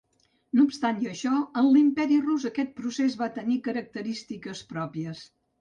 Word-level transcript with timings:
No 0.59 0.63
obstant 0.67 1.01
això, 1.09 1.33
en 1.61 1.69
l'Imperi 1.75 2.17
Rus 2.23 2.47
aquest 2.51 2.73
procés 2.81 3.19
va 3.23 3.31
tenir 3.39 3.61
característiques 3.71 4.65
pròpies. 4.73 5.27